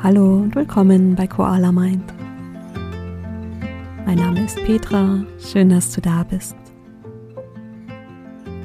Hallo 0.00 0.36
und 0.36 0.54
willkommen 0.54 1.16
bei 1.16 1.26
Koala 1.26 1.72
Mind. 1.72 2.04
Mein 4.06 4.18
Name 4.18 4.44
ist 4.44 4.56
Petra, 4.64 5.24
schön, 5.40 5.70
dass 5.70 5.92
du 5.92 6.00
da 6.00 6.22
bist. 6.22 6.54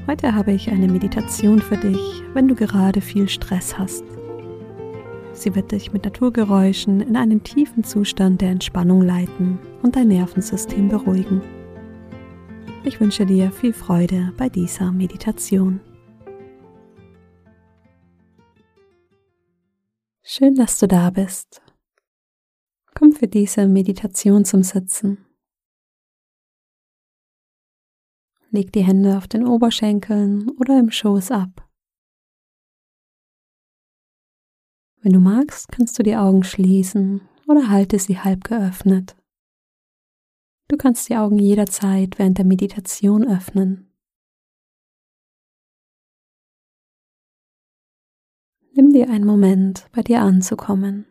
Heute 0.05 0.35
habe 0.35 0.51
ich 0.51 0.69
eine 0.69 0.87
Meditation 0.87 1.59
für 1.59 1.77
dich, 1.77 2.21
wenn 2.35 2.47
du 2.47 2.53
gerade 2.53 3.01
viel 3.01 3.27
Stress 3.27 3.75
hast. 3.79 4.03
Sie 5.31 5.55
wird 5.55 5.71
dich 5.71 5.91
mit 5.91 6.05
Naturgeräuschen 6.05 7.01
in 7.01 7.15
einen 7.15 7.43
tiefen 7.43 7.83
Zustand 7.83 8.41
der 8.41 8.51
Entspannung 8.51 9.01
leiten 9.01 9.57
und 9.81 9.95
dein 9.95 10.09
Nervensystem 10.09 10.87
beruhigen. 10.87 11.41
Ich 12.83 13.01
wünsche 13.01 13.25
dir 13.25 13.49
viel 13.51 13.73
Freude 13.73 14.33
bei 14.37 14.49
dieser 14.49 14.91
Meditation. 14.91 15.79
Schön, 20.25 20.55
dass 20.55 20.79
du 20.79 20.87
da 20.87 21.09
bist. 21.09 21.61
Komm 22.95 23.11
für 23.11 23.27
diese 23.27 23.67
Meditation 23.67 24.45
zum 24.45 24.63
Sitzen. 24.63 25.25
Leg 28.49 28.71
die 28.71 28.85
Hände 28.85 29.17
auf 29.17 29.27
den 29.27 29.45
Oberschenkeln 29.45 30.49
oder 30.51 30.79
im 30.79 30.91
Schoß 30.91 31.31
ab. 31.31 31.69
Wenn 35.01 35.11
du 35.11 35.19
magst, 35.19 35.67
kannst 35.73 35.99
du 35.99 36.03
die 36.03 36.15
Augen 36.15 36.45
schließen 36.45 37.27
oder 37.49 37.67
halte 37.69 37.99
sie 37.99 38.17
halb 38.17 38.45
geöffnet. 38.45 39.17
Du 40.69 40.77
kannst 40.77 41.09
die 41.09 41.17
Augen 41.17 41.37
jederzeit 41.37 42.17
während 42.17 42.37
der 42.37 42.45
Meditation 42.45 43.27
öffnen. 43.27 43.92
Nimm 48.75 48.91
dir 48.91 49.07
einen 49.07 49.25
Moment, 49.25 49.85
bei 49.95 50.01
dir 50.01 50.21
anzukommen. 50.21 51.05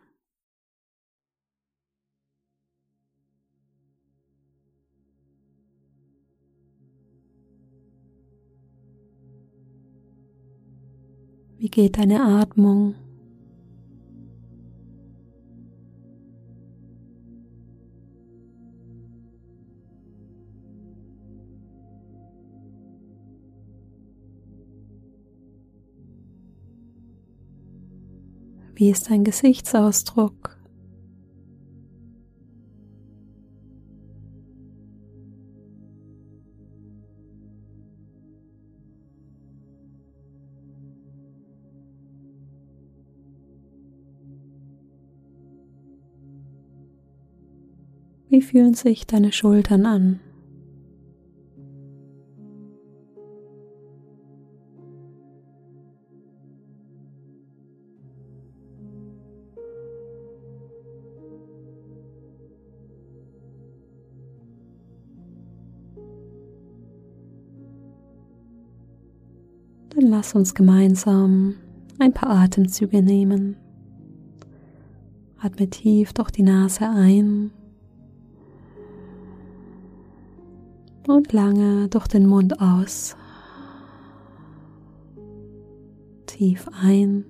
Wie 11.57 11.69
geht 11.69 11.97
deine 11.97 12.21
Atmung? 12.21 12.95
Wie 28.75 28.89
ist 28.89 29.09
dein 29.11 29.23
Gesichtsausdruck? 29.23 30.57
Wie 48.29 48.41
fühlen 48.41 48.73
sich 48.73 49.05
deine 49.05 49.31
Schultern 49.31 49.85
an? 49.85 50.19
Dann 69.95 70.07
lass 70.07 70.33
uns 70.33 70.55
gemeinsam 70.55 71.55
ein 71.99 72.13
paar 72.13 72.29
Atemzüge 72.29 73.03
nehmen. 73.03 73.55
Atme 75.37 75.69
tief 75.69 76.13
durch 76.13 76.31
die 76.31 76.41
Nase 76.41 76.89
ein 76.89 77.51
und 81.07 81.31
lange 81.31 81.89
durch 81.89 82.07
den 82.07 82.25
Mund 82.25 82.59
aus. 82.59 83.15
Tief 86.25 86.67
ein, 86.81 87.25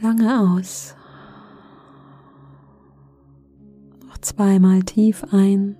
lange 0.00 0.40
aus. 0.52 0.96
Noch 4.04 4.18
zweimal 4.18 4.82
tief 4.82 5.24
ein 5.30 5.76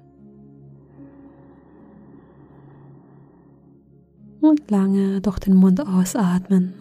und 4.45 4.71
lange 4.71 5.21
durch 5.21 5.39
den 5.39 5.55
Mund 5.55 5.81
ausatmen. 5.81 6.75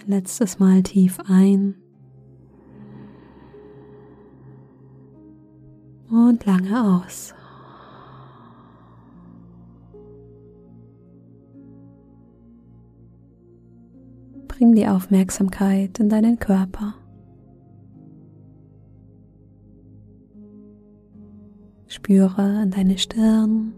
Ein 0.00 0.10
letztes 0.10 0.58
Mal 0.58 0.82
tief 0.82 1.18
ein 1.26 1.74
und 6.10 6.44
lange 6.44 7.02
aus. 7.02 7.34
Bring 14.48 14.74
die 14.74 14.86
Aufmerksamkeit 14.86 15.98
in 15.98 16.08
deinen 16.10 16.38
Körper. 16.38 16.94
Spüre 21.86 22.62
in 22.62 22.70
deine 22.70 22.98
Stirn, 22.98 23.72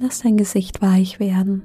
Lass 0.00 0.20
dein 0.20 0.36
Gesicht 0.36 0.82
weich 0.82 1.20
werden. 1.20 1.62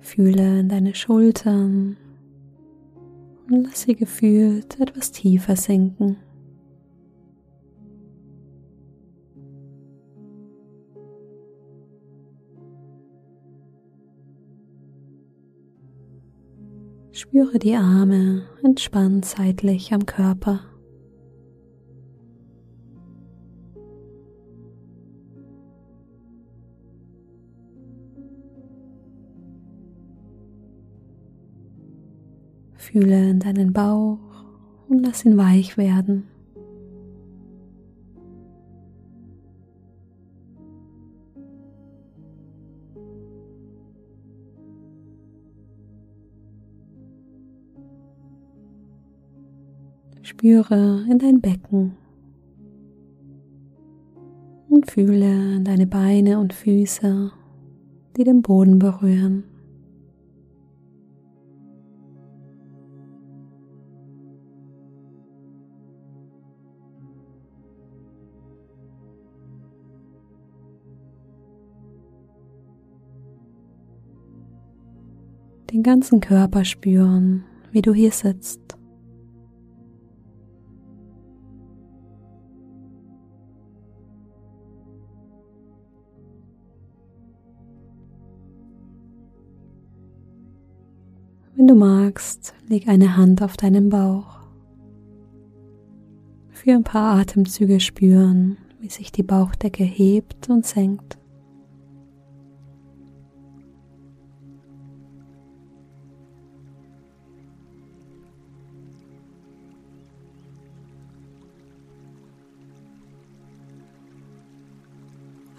Fühle 0.00 0.60
in 0.60 0.68
deine 0.68 0.94
Schultern 0.94 1.96
und 3.48 3.64
lass 3.64 3.82
sie 3.82 3.96
gefühlt 3.96 4.78
etwas 4.78 5.10
tiefer 5.10 5.56
sinken. 5.56 6.16
Spüre 17.14 17.58
die 17.58 17.74
Arme 17.74 18.46
entspannt 18.62 19.26
seitlich 19.26 19.92
am 19.92 20.06
Körper. 20.06 20.60
Fühle 32.76 33.28
in 33.30 33.40
deinen 33.40 33.74
Bauch 33.74 34.18
und 34.88 35.02
lass 35.02 35.26
ihn 35.26 35.36
weich 35.36 35.76
werden. 35.76 36.31
Spüre 50.42 51.06
in 51.08 51.20
dein 51.20 51.40
Becken 51.40 51.92
und 54.68 54.90
fühle 54.90 55.60
deine 55.60 55.86
Beine 55.86 56.40
und 56.40 56.52
Füße, 56.52 57.30
die 58.16 58.24
den 58.24 58.42
Boden 58.42 58.80
berühren. 58.80 59.44
Den 75.70 75.84
ganzen 75.84 76.18
Körper 76.18 76.64
spüren, 76.64 77.44
wie 77.70 77.80
du 77.82 77.94
hier 77.94 78.10
sitzt. 78.10 78.81
Du 91.72 91.78
magst, 91.78 92.52
leg 92.68 92.86
eine 92.86 93.16
Hand 93.16 93.40
auf 93.42 93.56
deinen 93.56 93.88
Bauch. 93.88 94.42
für 96.50 96.72
ein 96.72 96.84
paar 96.84 97.18
Atemzüge 97.18 97.80
spüren, 97.80 98.56
wie 98.78 98.88
sich 98.88 99.10
die 99.10 99.24
Bauchdecke 99.24 99.82
hebt 99.82 100.48
und 100.48 100.64
senkt. 100.64 101.18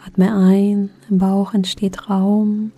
Atme 0.05 0.33
ein, 0.33 0.89
im 1.09 1.17
Bauch 1.17 1.53
entsteht 1.53 2.07
Raum. 2.09 2.71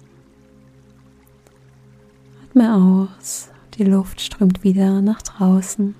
Atme 2.57 2.73
aus, 2.73 3.49
die 3.73 3.83
Luft 3.83 4.21
strömt 4.21 4.63
wieder 4.63 5.01
nach 5.01 5.21
draußen. 5.21 5.93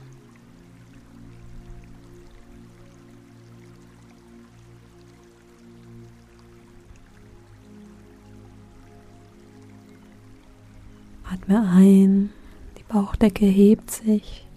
Atme 11.29 11.69
ein, 11.69 12.29
die 12.77 12.83
Bauchdecke 12.87 13.45
hebt 13.45 13.91
sich. 13.91 14.47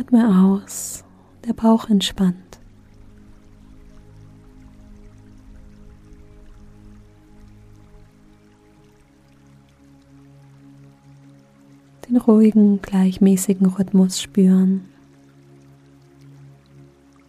Atme 0.00 0.46
aus, 0.46 1.04
der 1.46 1.52
Bauch 1.52 1.90
entspannt. 1.90 2.51
Den 12.12 12.20
ruhigen, 12.20 12.82
gleichmäßigen 12.82 13.64
Rhythmus 13.68 14.20
spüren. 14.20 14.82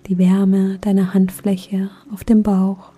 Die 0.08 0.18
Wärme 0.18 0.78
deiner 0.80 1.14
Handfläche 1.14 1.90
auf 2.12 2.26
dem 2.26 2.44
Bauch. 2.44 2.92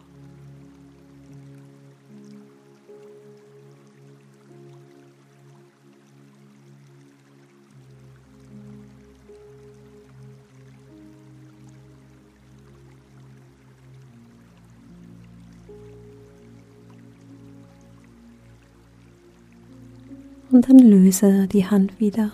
Und 20.55 20.69
dann 20.69 20.79
löse 20.79 21.47
die 21.47 21.65
Hand 21.65 21.99
wieder. 21.99 22.31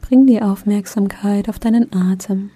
Bring 0.00 0.26
die 0.26 0.40
Aufmerksamkeit 0.42 1.48
auf 1.48 1.58
deinen 1.58 1.92
Atem. 1.92 2.50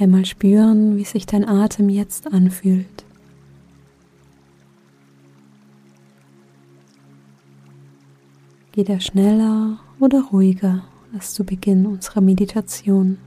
Einmal 0.00 0.24
spüren, 0.26 0.96
wie 0.96 1.04
sich 1.04 1.26
dein 1.26 1.46
Atem 1.48 1.88
jetzt 1.88 2.32
anfühlt. 2.32 3.04
Geht 8.70 8.88
er 8.88 9.00
schneller 9.00 9.80
oder 9.98 10.22
ruhiger 10.30 10.84
als 11.12 11.34
zu 11.34 11.42
Beginn 11.42 11.84
unserer 11.84 12.20
Meditation? 12.20 13.18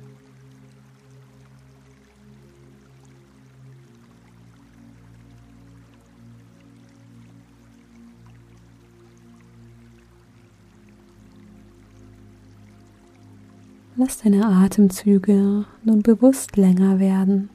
Lass 14.03 14.17
deine 14.17 14.47
Atemzüge 14.47 15.63
nun 15.83 16.01
bewusst 16.01 16.57
länger 16.57 16.97
werden. 16.97 17.51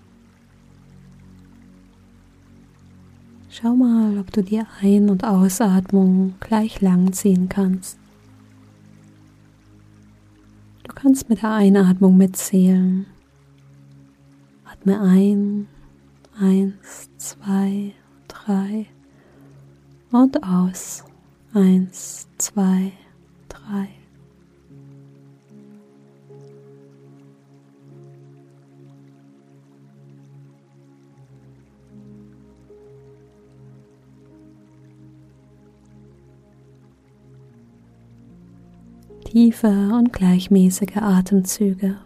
Schau 3.51 3.75
mal, 3.75 4.17
ob 4.21 4.31
du 4.31 4.45
die 4.45 4.63
Ein- 4.81 5.11
und 5.11 5.25
Ausatmung 5.25 6.35
gleich 6.39 6.81
lang 6.81 7.13
ziehen 7.13 7.49
kannst. 7.49 7.99
Du 10.85 10.95
kannst 10.95 11.29
mit 11.29 11.43
der 11.43 11.51
Einatmung 11.51 12.17
mitzählen. 12.17 13.07
Atme 14.67 15.01
ein, 15.01 15.67
eins, 16.39 17.11
zwei, 17.17 17.93
drei 18.29 18.87
und 20.13 20.45
aus, 20.45 21.03
eins, 21.53 22.29
zwei, 22.39 22.93
drei. 23.49 23.89
Tiefe 39.37 39.69
und 39.69 40.15
gleichmäßige 40.15 40.97
Atemzüge. 40.97 41.99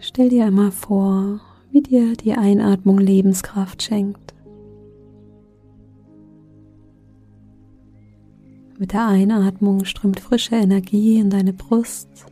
Stell 0.00 0.30
dir 0.30 0.46
einmal 0.46 0.70
vor, 0.70 1.42
wie 1.70 1.82
dir 1.82 2.14
die 2.16 2.32
Einatmung 2.32 2.96
Lebenskraft 2.96 3.82
schenkt. 3.82 4.32
Mit 8.78 8.94
der 8.94 9.06
Einatmung 9.06 9.84
strömt 9.84 10.18
frische 10.18 10.54
Energie 10.54 11.18
in 11.18 11.28
deine 11.28 11.52
Brust 11.52 12.31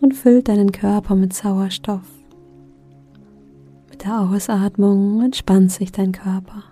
und 0.00 0.14
füllt 0.14 0.48
deinen 0.48 0.72
Körper 0.72 1.14
mit 1.14 1.32
Sauerstoff. 1.32 2.08
Mit 3.90 4.04
der 4.04 4.20
Ausatmung 4.20 5.22
entspannt 5.22 5.72
sich 5.72 5.92
dein 5.92 6.12
Körper. 6.12 6.62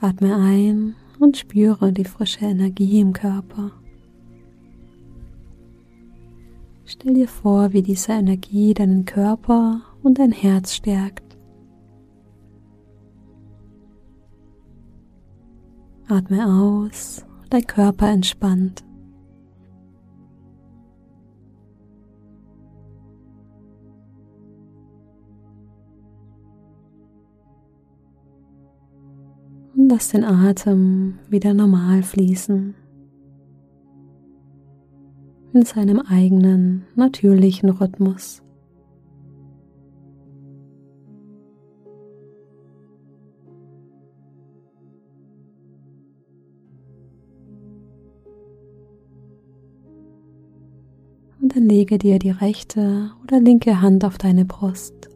Atme 0.00 0.34
ein 0.34 0.96
und 1.20 1.36
spüre 1.36 1.92
die 1.92 2.04
frische 2.04 2.44
Energie 2.44 2.98
im 2.98 3.12
Körper. 3.12 3.70
Stell 6.84 7.14
dir 7.14 7.28
vor, 7.28 7.72
wie 7.72 7.82
diese 7.82 8.12
Energie 8.12 8.74
deinen 8.74 9.04
Körper 9.04 9.82
und 10.02 10.18
dein 10.18 10.32
Herz 10.32 10.74
stärkt. 10.74 11.38
Atme 16.08 16.46
aus, 16.46 17.24
dein 17.48 17.66
Körper 17.66 18.08
entspannt. 18.08 18.84
Und 29.74 29.88
lass 29.88 30.10
den 30.10 30.24
Atem 30.24 31.18
wieder 31.30 31.54
normal 31.54 32.02
fließen. 32.02 32.74
In 35.54 35.62
seinem 35.64 36.00
eigenen, 36.00 36.84
natürlichen 36.94 37.70
Rhythmus. 37.70 38.41
Und 51.52 51.56
dann 51.56 51.68
lege 51.68 51.98
dir 51.98 52.18
die 52.18 52.30
rechte 52.30 53.10
oder 53.22 53.38
linke 53.38 53.82
Hand 53.82 54.06
auf 54.06 54.16
deine 54.16 54.46
Brust. 54.46 55.10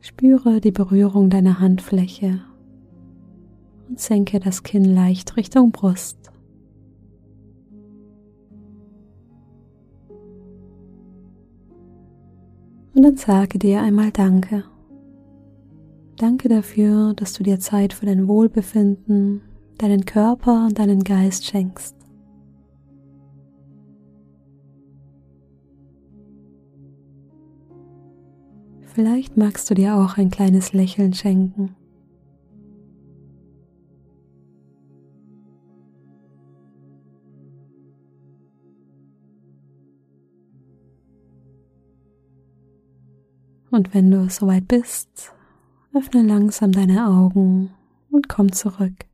Spüre 0.00 0.60
die 0.60 0.70
Berührung 0.70 1.28
deiner 1.28 1.60
Handfläche 1.60 2.40
und 3.88 4.00
senke 4.00 4.40
das 4.40 4.62
Kinn 4.62 4.84
leicht 4.84 5.36
Richtung 5.36 5.70
Brust. 5.70 6.16
Und 12.94 13.02
dann 13.02 13.16
sage 13.16 13.58
dir 13.58 13.82
einmal 13.82 14.12
Danke. 14.12 14.64
Danke 16.16 16.48
dafür, 16.48 17.12
dass 17.12 17.34
du 17.34 17.42
dir 17.42 17.60
Zeit 17.60 17.92
für 17.92 18.06
dein 18.06 18.26
Wohlbefinden, 18.26 19.42
deinen 19.76 20.06
Körper 20.06 20.64
und 20.66 20.78
deinen 20.78 21.04
Geist 21.04 21.44
schenkst. 21.44 21.95
Vielleicht 28.96 29.36
magst 29.36 29.68
du 29.68 29.74
dir 29.74 29.94
auch 29.94 30.16
ein 30.16 30.30
kleines 30.30 30.72
Lächeln 30.72 31.12
schenken. 31.12 31.76
Und 43.70 43.92
wenn 43.92 44.10
du 44.10 44.30
soweit 44.30 44.66
bist, 44.66 45.34
öffne 45.92 46.22
langsam 46.22 46.72
deine 46.72 47.06
Augen 47.06 47.74
und 48.10 48.30
komm 48.30 48.50
zurück. 48.50 49.04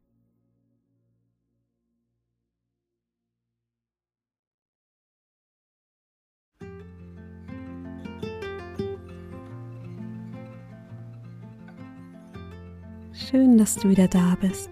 Schön, 13.33 13.57
dass 13.57 13.77
du 13.77 13.89
wieder 13.89 14.09
da 14.09 14.37
bist. 14.39 14.69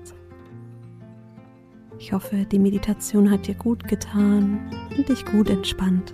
Ich 1.99 2.13
hoffe, 2.13 2.45
die 2.45 2.59
Meditation 2.59 3.31
hat 3.31 3.47
dir 3.47 3.55
gut 3.55 3.89
getan 3.89 4.61
und 4.95 5.09
dich 5.09 5.25
gut 5.25 5.49
entspannt. 5.49 6.13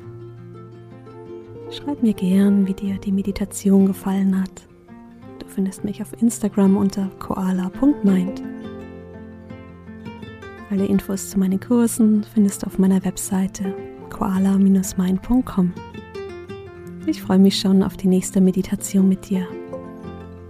Schreib 1.72 2.04
mir 2.04 2.14
gern, 2.14 2.68
wie 2.68 2.74
dir 2.74 2.98
die 2.98 3.10
Meditation 3.10 3.86
gefallen 3.86 4.40
hat. 4.40 4.68
Du 5.40 5.48
findest 5.48 5.82
mich 5.82 6.00
auf 6.00 6.12
Instagram 6.22 6.76
unter 6.76 7.10
koala.mind. 7.18 8.40
Alle 10.70 10.86
Infos 10.86 11.30
zu 11.30 11.40
meinen 11.40 11.58
Kursen 11.58 12.22
findest 12.32 12.62
du 12.62 12.68
auf 12.68 12.78
meiner 12.78 13.04
Webseite 13.04 13.74
koala-mind.com. 14.10 15.72
Ich 17.06 17.20
freue 17.20 17.40
mich 17.40 17.58
schon 17.58 17.82
auf 17.82 17.96
die 17.96 18.06
nächste 18.06 18.40
Meditation 18.40 19.08
mit 19.08 19.30
dir. 19.30 19.48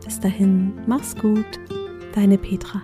Bis 0.04 0.20
dahin, 0.20 0.74
mach's 0.86 1.16
gut, 1.16 1.58
deine 2.16 2.38
Petra. 2.38 2.82